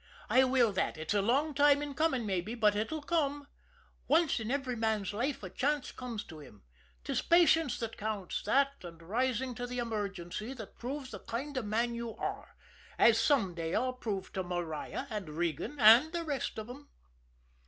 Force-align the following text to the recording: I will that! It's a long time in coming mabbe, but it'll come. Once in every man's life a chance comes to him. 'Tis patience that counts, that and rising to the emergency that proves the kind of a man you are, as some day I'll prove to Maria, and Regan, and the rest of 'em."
I 0.31 0.43
will 0.45 0.71
that! 0.71 0.97
It's 0.97 1.13
a 1.13 1.21
long 1.21 1.53
time 1.53 1.83
in 1.83 1.93
coming 1.93 2.25
mabbe, 2.25 2.55
but 2.59 2.75
it'll 2.75 3.03
come. 3.03 3.47
Once 4.07 4.39
in 4.39 4.49
every 4.49 4.75
man's 4.75 5.13
life 5.13 5.43
a 5.43 5.49
chance 5.51 5.91
comes 5.91 6.23
to 6.23 6.39
him. 6.39 6.63
'Tis 7.03 7.21
patience 7.21 7.77
that 7.77 7.97
counts, 7.97 8.41
that 8.41 8.83
and 8.83 8.99
rising 8.99 9.53
to 9.53 9.67
the 9.67 9.77
emergency 9.77 10.55
that 10.55 10.79
proves 10.79 11.11
the 11.11 11.19
kind 11.19 11.55
of 11.55 11.65
a 11.65 11.67
man 11.67 11.93
you 11.93 12.15
are, 12.15 12.55
as 12.97 13.21
some 13.21 13.53
day 13.53 13.75
I'll 13.75 13.93
prove 13.93 14.33
to 14.33 14.41
Maria, 14.41 15.05
and 15.11 15.29
Regan, 15.29 15.79
and 15.79 16.11
the 16.11 16.23
rest 16.23 16.57
of 16.57 16.67
'em." 16.71 16.89